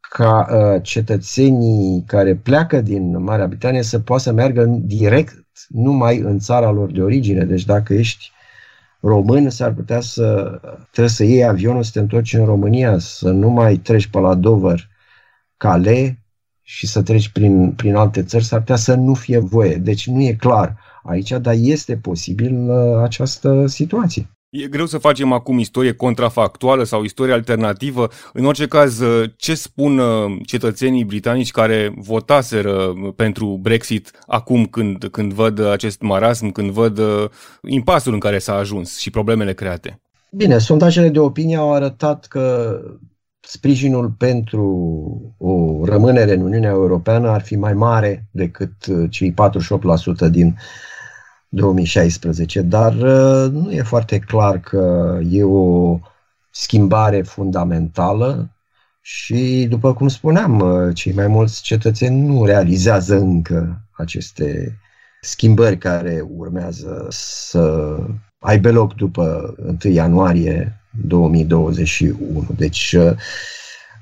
ca 0.00 0.46
uh, 0.50 0.82
cetățenii 0.82 2.04
care 2.06 2.34
pleacă 2.34 2.80
din 2.80 3.22
Marea 3.22 3.46
Britanie 3.46 3.82
să 3.82 3.98
poată 3.98 4.22
să 4.22 4.32
meargă 4.32 4.64
direct 4.80 5.46
numai 5.68 6.18
în 6.18 6.38
țara 6.38 6.70
lor 6.70 6.90
de 6.90 7.02
origine. 7.02 7.44
Deci 7.44 7.64
dacă 7.64 7.94
ești 7.94 8.30
român, 9.00 9.50
s-ar 9.50 9.72
putea 9.72 10.00
să 10.00 10.60
trebuie 10.90 11.14
să 11.14 11.24
iei 11.24 11.44
avionul 11.44 11.82
să 11.82 11.90
te 11.92 11.98
întorci 11.98 12.32
în 12.32 12.44
România, 12.44 12.98
să 12.98 13.30
nu 13.30 13.48
mai 13.48 13.76
treci 13.76 14.06
pe 14.06 14.18
la 14.18 14.34
Dover, 14.34 14.88
Calais 15.56 16.12
și 16.62 16.86
să 16.86 17.02
treci 17.02 17.28
prin, 17.28 17.72
prin 17.72 17.94
alte 17.94 18.22
țări, 18.22 18.44
s-ar 18.44 18.58
putea 18.58 18.76
să 18.76 18.94
nu 18.94 19.14
fie 19.14 19.38
voie. 19.38 19.74
Deci 19.74 20.06
nu 20.06 20.20
e 20.22 20.32
clar 20.32 20.88
aici, 21.02 21.30
dar 21.30 21.54
este 21.58 21.96
posibil 21.96 22.70
uh, 22.70 23.02
această 23.02 23.66
situație. 23.66 24.30
E 24.50 24.66
greu 24.66 24.86
să 24.86 24.98
facem 24.98 25.32
acum 25.32 25.58
istorie 25.58 25.92
contrafactuală 25.92 26.84
sau 26.84 27.02
istorie 27.02 27.32
alternativă. 27.32 28.08
În 28.32 28.44
orice 28.44 28.66
caz, 28.66 29.02
ce 29.36 29.54
spun 29.54 29.98
uh, 29.98 30.06
cetățenii 30.46 31.04
britanici 31.04 31.50
care 31.50 31.92
votaseră 31.96 32.92
pentru 33.16 33.58
Brexit 33.62 34.10
acum 34.26 34.64
când, 34.64 35.04
când 35.10 35.32
văd 35.32 35.66
acest 35.66 36.00
marasm, 36.00 36.50
când 36.50 36.70
văd 36.70 36.98
uh, 36.98 37.24
impasul 37.62 38.12
în 38.12 38.18
care 38.18 38.38
s-a 38.38 38.54
ajuns 38.54 38.98
și 38.98 39.10
problemele 39.10 39.54
create? 39.54 40.00
Bine, 40.30 40.58
sondajele 40.58 41.08
de 41.08 41.18
opinie 41.18 41.56
au 41.56 41.72
arătat 41.72 42.26
că 42.26 42.76
sprijinul 43.40 44.14
pentru 44.18 44.64
o 45.38 45.84
rămânere 45.84 46.34
în 46.34 46.40
Uniunea 46.40 46.70
Europeană 46.70 47.28
ar 47.28 47.40
fi 47.40 47.56
mai 47.56 47.72
mare 47.72 48.28
decât 48.30 48.72
uh, 48.88 49.10
cei 49.10 49.34
48% 50.26 50.30
din 50.30 50.56
2016, 51.50 52.60
dar 52.60 52.92
uh, 52.92 53.50
nu 53.52 53.72
e 53.72 53.82
foarte 53.82 54.18
clar 54.18 54.60
că 54.60 55.18
e 55.30 55.42
o 55.42 55.98
schimbare 56.50 57.22
fundamentală 57.22 58.50
și, 59.00 59.66
după 59.68 59.94
cum 59.94 60.08
spuneam, 60.08 60.60
uh, 60.60 60.94
cei 60.94 61.12
mai 61.12 61.26
mulți 61.26 61.62
cetățeni 61.62 62.26
nu 62.26 62.44
realizează 62.44 63.16
încă 63.16 63.80
aceste 63.90 64.78
schimbări 65.20 65.78
care 65.78 66.24
urmează 66.36 67.06
să 67.10 67.96
aibă 68.38 68.70
loc 68.70 68.94
după 68.94 69.54
1 69.84 69.92
ianuarie 69.92 70.80
2021. 71.06 72.46
Deci, 72.56 72.92
uh, 72.92 73.12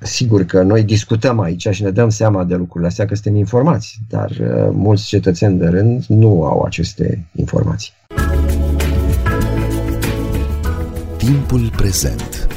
Sigur 0.01 0.45
că 0.45 0.63
noi 0.63 0.83
discutăm 0.83 1.41
aici 1.41 1.69
și 1.71 1.83
ne 1.83 1.91
dăm 1.91 2.09
seama 2.09 2.45
de 2.45 2.55
lucrurile 2.55 2.89
astea 2.89 3.07
că 3.07 3.15
suntem 3.15 3.37
informați, 3.37 3.99
dar 4.09 4.31
uh, 4.31 4.69
mulți 4.73 5.07
cetățeni 5.07 5.59
de 5.59 5.67
rând 5.67 6.05
nu 6.09 6.45
au 6.45 6.63
aceste 6.63 7.25
informații. 7.35 7.93
Timpul 11.17 11.71
prezent 11.77 12.49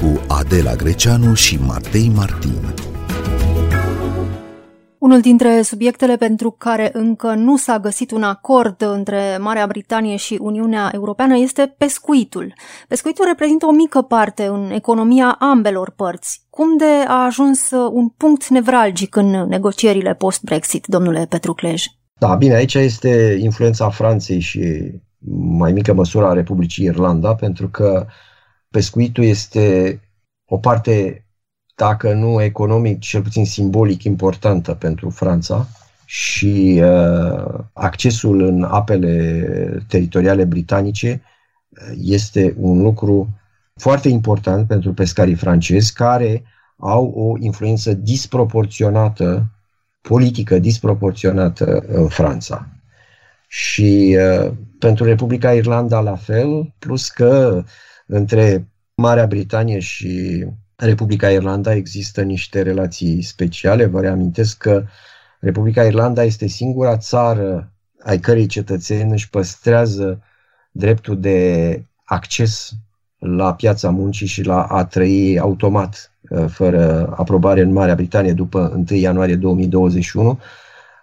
cu 0.00 0.20
Adela 0.28 0.74
Greceanu 0.74 1.34
și 1.34 1.58
Matei 1.66 2.12
Martin. 2.14 2.91
Unul 5.02 5.20
dintre 5.20 5.62
subiectele 5.62 6.16
pentru 6.16 6.50
care 6.50 6.90
încă 6.92 7.34
nu 7.34 7.56
s-a 7.56 7.78
găsit 7.78 8.10
un 8.10 8.22
acord 8.22 8.82
între 8.82 9.36
Marea 9.40 9.66
Britanie 9.66 10.16
și 10.16 10.38
Uniunea 10.40 10.90
Europeană 10.94 11.36
este 11.36 11.74
pescuitul. 11.78 12.54
Pescuitul 12.88 13.24
reprezintă 13.24 13.66
o 13.66 13.70
mică 13.70 14.02
parte 14.02 14.46
în 14.46 14.70
economia 14.70 15.36
ambelor 15.38 15.90
părți. 15.90 16.46
Cum 16.50 16.76
de 16.76 17.04
a 17.06 17.24
ajuns 17.24 17.70
un 17.70 18.08
punct 18.08 18.48
nevralgic 18.48 19.16
în 19.16 19.30
negocierile 19.30 20.14
post-Brexit, 20.14 20.86
domnule 20.86 21.26
Petruclej? 21.28 21.84
Da, 22.18 22.34
bine, 22.34 22.54
aici 22.54 22.74
este 22.74 23.38
influența 23.40 23.90
Franței 23.90 24.40
și 24.40 24.92
mai 25.58 25.72
mică 25.72 25.92
măsură 25.92 26.26
a 26.26 26.32
Republicii 26.32 26.84
Irlanda, 26.84 27.34
pentru 27.34 27.68
că 27.68 28.06
pescuitul 28.70 29.24
este 29.24 30.00
o 30.44 30.58
parte 30.58 31.21
dacă 31.82 32.12
nu 32.12 32.42
economic, 32.42 33.00
cel 33.00 33.22
puțin 33.22 33.46
simbolic 33.46 34.02
importantă 34.02 34.74
pentru 34.74 35.10
Franța 35.10 35.66
și 36.04 36.82
uh, 36.82 37.58
accesul 37.72 38.40
în 38.40 38.62
apele 38.62 39.84
teritoriale 39.88 40.44
britanice 40.44 41.22
uh, 41.68 41.96
este 42.02 42.54
un 42.58 42.82
lucru 42.82 43.28
foarte 43.74 44.08
important 44.08 44.66
pentru 44.66 44.92
pescarii 44.92 45.34
francezi 45.34 45.92
care 45.92 46.42
au 46.76 47.12
o 47.16 47.34
influență 47.38 47.92
disproporționată, 47.92 49.46
politică 50.00 50.58
disproporționată 50.58 51.84
în 51.88 52.08
Franța. 52.08 52.68
și 53.48 54.18
uh, 54.18 54.52
pentru 54.78 55.04
Republica 55.04 55.52
Irlanda 55.52 56.00
la 56.00 56.16
fel, 56.16 56.74
plus 56.78 57.08
că 57.08 57.64
între 58.06 58.68
Marea 58.94 59.26
Britanie 59.26 59.78
și 59.78 60.46
Republica 60.76 61.30
Irlanda 61.30 61.74
există 61.74 62.22
niște 62.22 62.62
relații 62.62 63.22
speciale. 63.22 63.84
Vă 63.84 64.00
reamintesc 64.00 64.56
că 64.56 64.84
Republica 65.38 65.84
Irlanda 65.84 66.24
este 66.24 66.46
singura 66.46 66.96
țară 66.96 67.72
ai 68.04 68.18
cărei 68.18 68.46
cetățeni 68.46 69.12
își 69.12 69.30
păstrează 69.30 70.22
dreptul 70.70 71.20
de 71.20 71.82
acces 72.04 72.72
la 73.18 73.54
piața 73.54 73.90
muncii 73.90 74.26
și 74.26 74.42
la 74.42 74.62
a 74.62 74.84
trăi 74.84 75.38
automat, 75.38 76.12
uh, 76.28 76.44
fără 76.48 77.14
aprobare 77.16 77.60
în 77.60 77.72
Marea 77.72 77.94
Britanie 77.94 78.32
după 78.32 78.84
1 78.90 78.98
ianuarie 78.98 79.36
2021, 79.36 80.38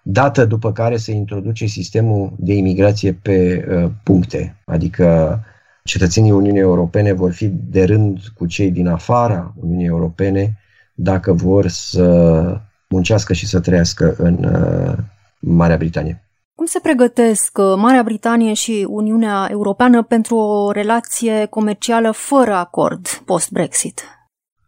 dată 0.03 0.45
după 0.45 0.71
care 0.71 0.97
se 0.97 1.11
introduce 1.11 1.65
sistemul 1.65 2.33
de 2.37 2.53
imigrație 2.53 3.13
pe 3.13 3.67
uh, 3.69 3.91
puncte, 4.03 4.55
adică 4.65 5.39
cetățenii 5.89 6.31
Uniunii 6.31 6.59
Europene 6.59 7.11
vor 7.11 7.31
fi 7.31 7.47
de 7.47 7.83
rând 7.83 8.19
cu 8.37 8.45
cei 8.45 8.71
din 8.71 8.87
afara 8.87 9.53
Uniunii 9.61 9.85
Europene 9.85 10.57
dacă 10.93 11.33
vor 11.33 11.67
să 11.67 12.61
muncească 12.89 13.33
și 13.33 13.47
să 13.47 13.59
trăiască 13.59 14.15
în 14.17 14.43
uh, 14.43 14.97
Marea 15.39 15.77
Britanie. 15.77 16.23
Cum 16.55 16.65
se 16.65 16.79
pregătesc 16.81 17.57
uh, 17.57 17.73
Marea 17.77 18.03
Britanie 18.03 18.53
și 18.53 18.85
Uniunea 18.89 19.47
Europeană 19.51 20.03
pentru 20.03 20.35
o 20.35 20.71
relație 20.71 21.45
comercială 21.45 22.11
fără 22.11 22.53
acord 22.53 23.07
post-Brexit? 23.07 24.01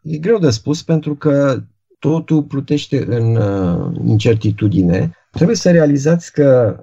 E 0.01 0.17
greu 0.17 0.37
de 0.37 0.49
spus 0.49 0.83
pentru 0.83 1.15
că 1.15 1.61
totul 1.99 2.43
plutește 2.43 3.05
în 3.07 3.35
uh, 3.35 3.91
incertitudine. 4.05 5.11
Trebuie 5.31 5.55
să 5.55 5.71
realizați 5.71 6.31
că 6.31 6.79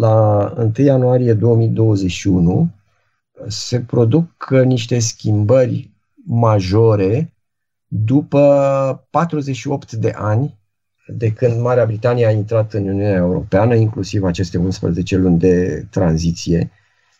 la 0.00 0.52
1 0.56 0.72
ianuarie 0.76 1.32
2021 1.32 2.70
se 3.48 3.80
produc 3.80 4.50
niște 4.50 4.98
schimbări 4.98 5.90
majore 6.26 7.34
după 7.86 9.06
48 9.10 9.92
de 9.92 10.12
ani 10.16 10.58
de 11.06 11.32
când 11.32 11.60
Marea 11.60 11.84
Britanie 11.84 12.26
a 12.26 12.30
intrat 12.30 12.72
în 12.72 12.82
Uniunea 12.82 13.14
Europeană, 13.14 13.74
inclusiv 13.74 14.24
aceste 14.24 14.58
11 14.58 15.16
luni 15.16 15.38
de 15.38 15.86
tranziție, 15.90 16.70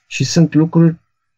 și 0.07 0.25
sunt 0.25 0.55
lucruri 0.55 0.97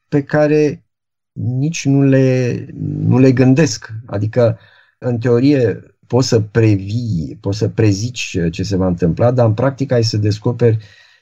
pe 0.09 0.23
care 0.23 0.85
nici 1.33 1.85
nu 1.85 2.02
le, 2.02 2.66
nu 2.81 3.19
le 3.19 3.33
gândesc. 3.33 3.93
Adică, 4.07 4.59
în 4.99 5.19
teorie, 5.19 5.83
poți 6.07 6.28
să 6.28 6.40
previi, 6.40 7.38
poți 7.40 7.59
să 7.59 7.69
prezici 7.69 8.38
ce 8.50 8.62
se 8.62 8.76
va 8.76 8.87
întâmpla, 8.87 9.31
dar 9.31 9.47
în 9.47 9.55
practică 9.55 9.95
ai 9.95 10.05
să 10.05 10.16
descoperi 10.16 10.78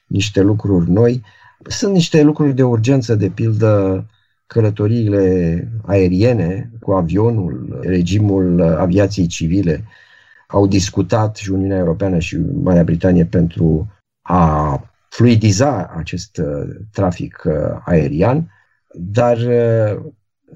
niște 0.07 0.41
lucruri 0.41 0.91
noi. 0.91 1.23
Sunt 1.67 1.93
niște 1.93 2.23
lucruri 2.23 2.55
de 2.55 2.63
urgență, 2.63 3.15
de 3.15 3.29
pildă 3.29 4.05
călătoriile 4.47 5.69
aeriene 5.83 6.71
cu 6.81 6.93
avionul, 6.93 7.79
regimul 7.83 8.63
aviației 8.63 9.27
civile, 9.27 9.85
au 10.47 10.67
discutat 10.67 11.37
și 11.37 11.51
Uniunea 11.51 11.79
Europeană 11.79 12.19
și 12.19 12.39
Marea 12.63 12.85
Britanie 12.85 13.25
pentru 13.25 13.93
a 14.23 14.81
fluidiza 15.09 15.93
acest 15.97 16.37
uh, 16.37 16.77
trafic 16.93 17.43
uh, 17.47 17.55
aerian, 17.85 18.51
dar 18.95 19.37
uh, 19.37 20.03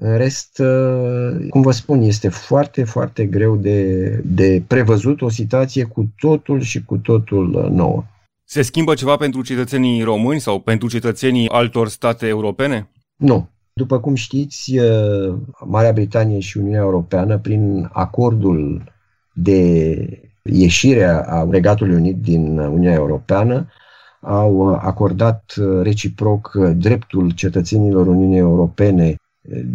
în 0.01 0.17
rest, 0.17 0.61
cum 1.49 1.61
vă 1.61 1.71
spun, 1.71 2.01
este 2.01 2.29
foarte, 2.29 2.83
foarte 2.83 3.25
greu 3.25 3.55
de, 3.55 4.05
de 4.25 4.63
prevăzut 4.67 5.21
o 5.21 5.29
situație 5.29 5.83
cu 5.83 6.11
totul 6.19 6.61
și 6.61 6.83
cu 6.83 6.97
totul 6.97 7.69
nouă. 7.71 8.03
Se 8.51 8.61
schimbă 8.61 8.93
ceva 8.93 9.15
pentru 9.15 9.41
cetățenii 9.41 10.03
români 10.03 10.39
sau 10.39 10.59
pentru 10.59 10.89
cetățenii 10.89 11.49
altor 11.49 11.87
state 11.87 12.27
europene? 12.27 12.89
Nu. 13.15 13.49
După 13.73 13.99
cum 13.99 14.15
știți, 14.15 14.75
Marea 15.65 15.91
Britanie 15.91 16.39
și 16.39 16.57
Uniunea 16.57 16.79
Europeană, 16.79 17.37
prin 17.37 17.89
acordul 17.91 18.83
de 19.33 20.31
ieșire 20.43 21.05
a 21.05 21.47
Regatului 21.49 21.95
Unit 21.95 22.17
din 22.21 22.57
Uniunea 22.57 22.93
Europeană 22.93 23.67
au 24.21 24.73
acordat 24.73 25.53
reciproc 25.81 26.51
dreptul 26.75 27.31
cetățenilor 27.31 28.07
Uniunii 28.07 28.37
Europene 28.37 29.15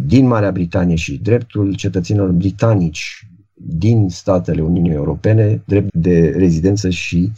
din 0.06 0.26
Marea 0.26 0.52
Britanie 0.52 0.96
și 0.96 1.18
dreptul 1.18 1.74
cetățenilor 1.74 2.30
britanici 2.30 3.28
din 3.54 4.08
statele 4.08 4.62
Uniunii 4.62 4.92
Europene, 4.92 5.62
drept 5.66 5.94
de 5.94 6.34
rezidență 6.36 6.90
și 6.90 7.30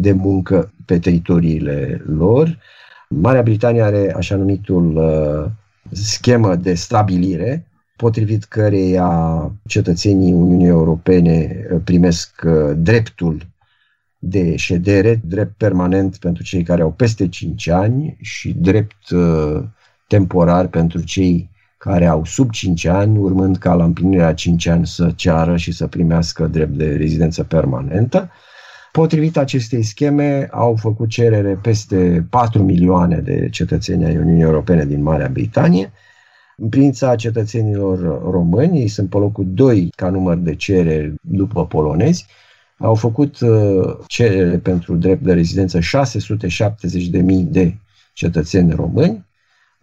de 0.00 0.12
muncă 0.12 0.72
pe 0.84 0.98
teritoriile 0.98 2.02
lor. 2.06 2.58
Marea 3.08 3.42
Britanie 3.42 3.82
are 3.82 4.14
așa 4.16 4.36
numitul 4.36 4.96
uh, 4.96 5.50
schemă 5.90 6.56
de 6.56 6.74
stabilire, 6.74 7.66
potrivit 7.96 8.44
căreia 8.44 9.52
cetățenii 9.66 10.32
Uniunii 10.32 10.66
Europene 10.66 11.66
uh, 11.72 11.80
primesc 11.84 12.42
uh, 12.46 12.76
dreptul 12.76 13.46
de 14.18 14.56
ședere, 14.56 15.20
drept 15.24 15.56
permanent 15.56 16.16
pentru 16.16 16.42
cei 16.42 16.62
care 16.62 16.82
au 16.82 16.90
peste 16.90 17.28
5 17.28 17.68
ani 17.68 18.16
și 18.20 18.52
drept 18.52 19.10
uh, 19.10 19.62
temporar 20.06 20.66
pentru 20.66 21.00
cei 21.00 21.50
care 21.78 22.06
au 22.06 22.24
sub 22.24 22.50
5 22.50 22.84
ani, 22.84 23.18
urmând 23.18 23.56
ca 23.56 23.74
la 23.74 23.84
împlinirea 23.84 24.34
5 24.34 24.66
ani 24.66 24.86
să 24.86 25.12
ceară 25.16 25.56
și 25.56 25.72
să 25.72 25.86
primească 25.86 26.46
drept 26.46 26.76
de 26.76 26.96
rezidență 26.96 27.44
permanentă. 27.44 28.30
Potrivit 28.98 29.36
acestei 29.36 29.82
scheme, 29.82 30.48
au 30.50 30.76
făcut 30.76 31.08
cerere 31.08 31.58
peste 31.62 32.26
4 32.30 32.62
milioane 32.62 33.16
de 33.16 33.48
cetățeni 33.50 34.04
ai 34.04 34.16
Uniunii 34.16 34.42
Europene 34.42 34.84
din 34.84 35.02
Marea 35.02 35.28
Britanie, 35.28 35.92
în 36.56 36.68
privința 36.68 37.14
cetățenilor 37.14 37.98
români, 38.30 38.80
ei 38.80 38.88
sunt 38.88 39.10
pe 39.10 39.16
locul 39.16 39.46
2 39.48 39.88
ca 39.96 40.10
număr 40.10 40.36
de 40.36 40.54
cereri 40.54 41.14
după 41.20 41.66
polonezi, 41.66 42.26
au 42.78 42.94
făcut 42.94 43.40
uh, 43.40 43.96
cerere 44.06 44.58
pentru 44.58 44.96
drept 44.96 45.22
de 45.22 45.32
rezidență 45.32 45.78
670.000 45.78 45.82
de 47.42 47.74
cetățeni 48.12 48.72
români, 48.72 49.26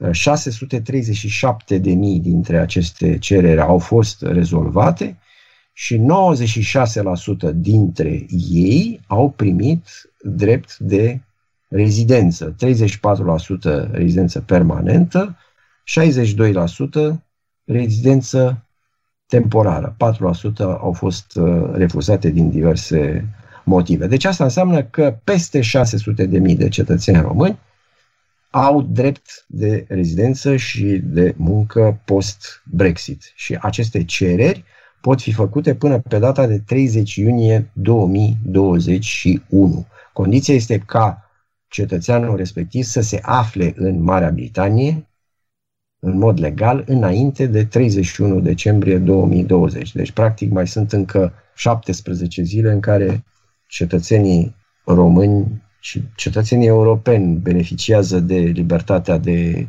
637.000 0.08 1.82
dintre 2.22 2.58
aceste 2.58 3.18
cereri 3.18 3.62
au 3.62 3.78
fost 3.78 4.22
rezolvate 4.22 5.18
și 5.78 5.98
96% 5.98 6.02
dintre 7.56 8.26
ei 8.50 9.02
au 9.08 9.30
primit 9.30 9.88
drept 10.22 10.78
de 10.78 11.20
rezidență, 11.68 12.56
34% 12.56 13.92
rezidență 13.92 14.40
permanentă, 14.42 15.38
62% 17.12 17.16
rezidență 17.64 18.66
temporară, 19.26 19.96
4% 19.96 20.58
au 20.58 20.94
fost 20.94 21.36
uh, 21.36 21.72
refuzate 21.74 22.30
din 22.30 22.50
diverse 22.50 23.28
motive. 23.64 24.08
Deci 24.08 24.26
asta 24.26 24.44
înseamnă 24.44 24.84
că 24.84 25.18
peste 25.24 25.62
600 25.62 26.26
de 26.26 26.40
mii 26.40 26.56
de 26.56 26.70
cetățeni 26.70 27.22
români 27.22 27.60
au 28.50 28.82
drept 28.82 29.46
de 29.48 29.86
rezidență 29.88 30.56
și 30.56 31.02
de 31.04 31.34
muncă 31.38 32.00
post-Brexit. 32.06 33.32
Și 33.36 33.58
aceste 33.62 34.04
cereri 34.04 34.64
pot 35.06 35.22
fi 35.22 35.32
făcute 35.32 35.76
până 35.76 36.00
pe 36.00 36.20
data 36.20 36.48
de 36.48 36.60
30 36.60 37.16
iunie 37.16 37.70
2021. 37.74 39.86
Condiția 40.14 40.54
este 40.54 40.78
ca 40.78 41.30
cetățeanul 41.68 42.36
respectiv 42.36 42.84
să 42.84 43.02
se 43.02 43.20
afle 43.22 43.74
în 43.76 44.04
Marea 44.04 44.32
Britanie 44.32 45.08
în 46.00 46.18
mod 46.18 46.40
legal 46.40 46.84
înainte 46.88 47.46
de 47.46 47.66
31 47.66 48.40
decembrie 48.40 48.98
2020. 48.98 49.92
Deci, 49.92 50.12
practic, 50.12 50.52
mai 50.52 50.68
sunt 50.68 50.92
încă 50.92 51.34
17 51.56 52.42
zile 52.42 52.72
în 52.72 52.80
care 52.80 53.24
cetățenii 53.68 54.56
români 54.86 55.64
și 55.80 56.04
cetățenii 56.16 56.68
europeni 56.68 57.36
beneficiază 57.36 58.20
de 58.20 58.38
libertatea 58.38 59.18
de 59.18 59.68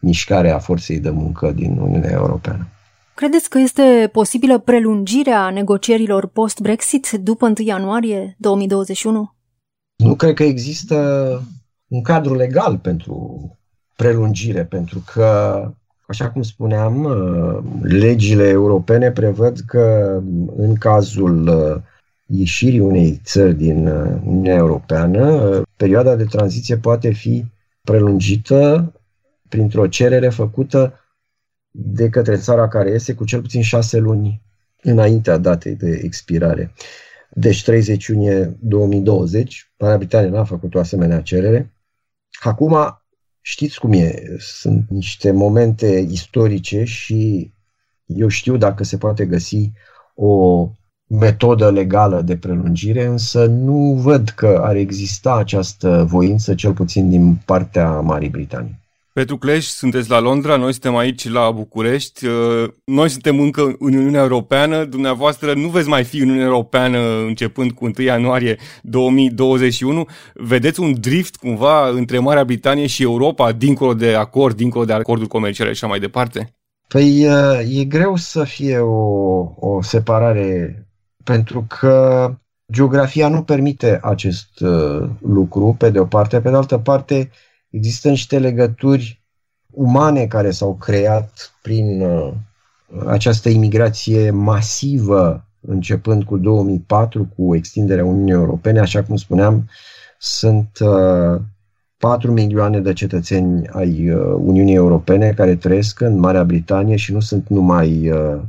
mișcare 0.00 0.50
a 0.50 0.58
forței 0.58 1.00
de 1.00 1.10
muncă 1.10 1.52
din 1.52 1.78
Uniunea 1.78 2.10
Europeană. 2.10 2.68
Credeți 3.14 3.50
că 3.50 3.58
este 3.58 4.08
posibilă 4.12 4.58
prelungirea 4.58 5.50
negocierilor 5.50 6.26
post-Brexit 6.26 7.10
după 7.10 7.46
1 7.46 7.54
ianuarie 7.58 8.36
2021? 8.38 9.34
Nu 9.96 10.14
cred 10.14 10.34
că 10.34 10.42
există 10.42 10.96
un 11.88 12.02
cadru 12.02 12.34
legal 12.34 12.78
pentru 12.78 13.46
prelungire, 13.96 14.64
pentru 14.64 15.02
că, 15.12 15.60
așa 16.06 16.30
cum 16.30 16.42
spuneam, 16.42 17.04
uh, 17.04 17.58
legile 17.82 18.48
europene 18.48 19.10
prevăd 19.10 19.58
că 19.66 20.18
în 20.56 20.74
cazul 20.74 21.48
uh, 21.48 21.82
ieșirii 22.26 22.80
unei 22.80 23.20
țări 23.24 23.54
din 23.54 23.86
uh, 23.86 24.20
Uniunea 24.24 24.56
Europeană, 24.56 25.62
perioada 25.76 26.16
de 26.16 26.24
tranziție 26.24 26.76
poate 26.76 27.12
fi 27.12 27.44
prelungită 27.82 28.92
printr-o 29.48 29.86
cerere 29.86 30.28
făcută 30.28 31.01
de 31.74 32.08
către 32.08 32.36
țara 32.36 32.68
care 32.68 32.90
este 32.90 33.14
cu 33.14 33.24
cel 33.24 33.40
puțin 33.40 33.62
șase 33.62 33.98
luni 33.98 34.42
înaintea 34.82 35.36
datei 35.36 35.74
de 35.74 36.00
expirare. 36.02 36.72
Deci 37.30 37.64
30 37.64 38.06
iunie 38.06 38.56
2020, 38.60 39.72
Marea 39.78 39.96
Britanie 39.96 40.28
n-a 40.28 40.44
făcut 40.44 40.74
o 40.74 40.78
asemenea 40.78 41.20
cerere, 41.20 41.72
Acum, 42.40 42.76
știți 43.40 43.80
cum 43.80 43.92
e, 43.92 44.36
sunt 44.38 44.88
niște 44.88 45.30
momente 45.30 46.06
istorice 46.10 46.84
și 46.84 47.52
eu 48.06 48.28
știu 48.28 48.56
dacă 48.56 48.84
se 48.84 48.96
poate 48.96 49.26
găsi 49.26 49.72
o 50.14 50.68
metodă 51.06 51.70
legală 51.70 52.22
de 52.22 52.36
prelungire, 52.36 53.04
însă 53.04 53.46
nu 53.46 53.94
văd 53.94 54.28
că 54.28 54.60
ar 54.62 54.76
exista 54.76 55.36
această 55.36 56.04
voință, 56.08 56.54
cel 56.54 56.72
puțin 56.72 57.08
din 57.08 57.34
partea 57.34 58.00
Marii 58.00 58.28
Britanii. 58.28 58.81
Petru 59.12 59.38
Cleș, 59.38 59.66
sunteți 59.66 60.10
la 60.10 60.20
Londra, 60.20 60.56
noi 60.56 60.72
suntem 60.72 60.96
aici 60.96 61.28
la 61.28 61.50
București, 61.50 62.26
uh, 62.26 62.68
noi 62.84 63.08
suntem 63.08 63.40
încă 63.40 63.62
în 63.62 63.94
Uniunea 63.94 64.20
Europeană, 64.20 64.84
dumneavoastră 64.84 65.54
nu 65.54 65.68
veți 65.68 65.88
mai 65.88 66.04
fi 66.04 66.16
în 66.16 66.28
Uniunea 66.28 66.46
Europeană 66.46 66.98
începând 67.26 67.70
cu 67.70 67.84
1 67.84 67.92
ianuarie 67.98 68.56
2021. 68.82 70.06
Vedeți 70.34 70.80
un 70.80 71.00
drift 71.00 71.36
cumva 71.36 71.88
între 71.88 72.18
Marea 72.18 72.44
Britanie 72.44 72.86
și 72.86 73.02
Europa, 73.02 73.52
dincolo 73.52 73.94
de 73.94 74.14
acord, 74.14 74.56
dincolo 74.56 74.84
de 74.84 74.92
acorduri 74.92 75.28
comerciale 75.28 75.72
și 75.72 75.84
așa 75.84 75.86
mai 75.86 76.00
departe? 76.00 76.54
Păi 76.88 77.26
uh, 77.26 77.80
e 77.80 77.84
greu 77.84 78.16
să 78.16 78.44
fie 78.44 78.78
o, 78.78 78.96
o 79.56 79.82
separare 79.82 80.86
pentru 81.24 81.66
că 81.68 82.28
geografia 82.72 83.28
nu 83.28 83.42
permite 83.42 83.98
acest 84.02 84.60
uh, 84.60 85.08
lucru, 85.20 85.74
pe 85.78 85.90
de 85.90 85.98
o 85.98 86.04
parte, 86.04 86.40
pe 86.40 86.50
de 86.50 86.56
altă 86.56 86.78
parte 86.78 87.30
există 87.72 88.08
niște 88.08 88.38
legături 88.38 89.22
umane 89.70 90.26
care 90.26 90.50
s-au 90.50 90.74
creat 90.74 91.54
prin 91.62 92.00
uh, 92.00 92.32
această 93.06 93.48
imigrație 93.48 94.30
masivă 94.30 95.44
începând 95.60 96.24
cu 96.24 96.36
2004, 96.36 97.28
cu 97.36 97.54
extinderea 97.54 98.04
Uniunii 98.04 98.32
Europene, 98.32 98.78
așa 98.80 99.02
cum 99.02 99.16
spuneam, 99.16 99.68
sunt 100.18 100.78
uh, 100.80 101.40
4 101.96 102.32
milioane 102.32 102.80
de 102.80 102.92
cetățeni 102.92 103.66
ai 103.68 104.10
uh, 104.10 104.34
Uniunii 104.38 104.74
Europene 104.74 105.32
care 105.32 105.56
trăiesc 105.56 106.00
în 106.00 106.18
Marea 106.18 106.44
Britanie 106.44 106.96
și 106.96 107.12
nu 107.12 107.20
sunt 107.20 107.48
numai 107.48 108.10
uh, 108.10 108.40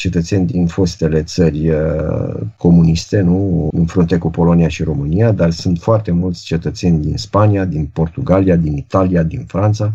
cetățeni 0.00 0.46
din 0.46 0.66
fostele 0.66 1.22
țări 1.22 1.70
uh, 1.70 2.40
comuniste, 2.56 3.20
nu? 3.20 3.68
În 3.72 3.86
frunte 3.86 4.18
cu 4.18 4.30
Polonia 4.30 4.68
și 4.68 4.82
România, 4.82 5.32
dar 5.32 5.50
sunt 5.50 5.78
foarte 5.78 6.10
mulți 6.10 6.44
cetățeni 6.44 7.00
din 7.00 7.16
Spania, 7.16 7.64
din 7.64 7.86
Portugalia, 7.92 8.56
din 8.56 8.76
Italia, 8.76 9.22
din 9.22 9.44
Franța. 9.46 9.92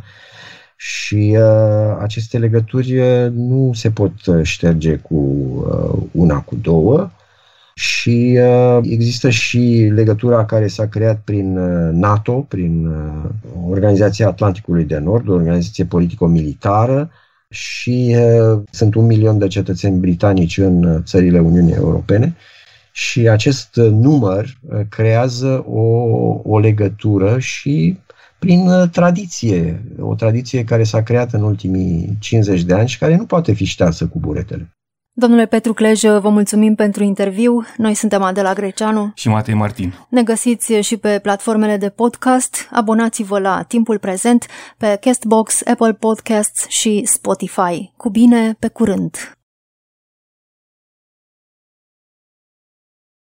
Și 0.76 1.38
uh, 1.40 1.98
aceste 2.00 2.38
legături 2.38 3.00
uh, 3.00 3.32
nu 3.32 3.72
se 3.74 3.92
pot 3.92 4.14
șterge 4.42 4.96
cu 4.96 5.16
uh, 5.16 6.02
una, 6.12 6.40
cu 6.42 6.56
două. 6.56 7.10
Și 7.74 8.40
uh, 8.40 8.80
există 8.84 9.30
și 9.30 9.92
legătura 9.94 10.46
care 10.46 10.68
s-a 10.68 10.88
creat 10.88 11.22
prin 11.24 11.58
uh, 11.58 11.90
NATO, 11.94 12.34
prin 12.34 12.86
uh, 12.86 13.30
Organizația 13.70 14.28
Atlanticului 14.28 14.84
de 14.84 14.98
Nord, 14.98 15.28
o 15.28 15.34
organizație 15.34 15.86
politico-militară, 15.86 17.10
și 17.50 18.16
uh, 18.18 18.62
sunt 18.72 18.96
un 18.96 19.06
milion 19.06 19.38
de 19.38 19.48
cetățeni 19.48 20.00
britanici 20.00 20.58
în 20.58 20.84
uh, 20.84 21.02
țările 21.04 21.40
Uniunii 21.40 21.74
Europene 21.74 22.36
și 22.92 23.30
acest 23.30 23.76
uh, 23.76 23.90
număr 23.92 24.58
uh, 24.62 24.80
creează 24.90 25.66
o, 25.68 25.82
o 26.44 26.60
legătură 26.60 27.40
și 27.40 28.00
prin 28.40 28.68
uh, 28.68 28.90
tradiție, 28.90 29.84
o 30.00 30.16
tradiție 30.16 30.64
care 30.64 30.84
s-a 30.84 31.04
creat 31.04 31.34
în 31.34 31.44
ultimii 31.44 32.18
50 32.20 32.64
de 32.64 32.74
ani 32.74 32.88
și 32.88 32.98
care 32.98 33.16
nu 33.16 33.26
poate 33.26 33.54
fi 33.54 33.66
ștearsă 33.66 34.08
cu 34.08 34.20
buretele. 34.20 34.76
Domnule 35.18 35.46
Petru 35.46 35.74
Clej, 35.74 36.02
vă 36.02 36.30
mulțumim 36.30 36.76
pentru 36.76 37.04
interviu. 37.04 37.66
Noi 37.78 37.94
suntem 37.94 38.22
Adela 38.22 38.54
Greceanu 38.54 39.12
și 39.14 39.30
Matei 39.30 39.54
Martin. 39.54 39.94
Ne 40.10 40.24
găsiți 40.24 40.74
și 40.74 40.98
pe 40.98 41.20
platformele 41.22 41.78
de 41.78 41.90
podcast. 41.90 42.68
Abonați-vă 42.72 43.40
la 43.40 43.62
Timpul 43.68 44.00
Prezent 44.00 44.46
pe 44.78 44.98
Castbox, 45.02 45.62
Apple 45.66 45.94
Podcasts 45.94 46.68
și 46.68 47.02
Spotify. 47.06 47.92
Cu 47.98 48.10
bine, 48.10 48.56
pe 48.60 48.68
curând! 48.68 49.35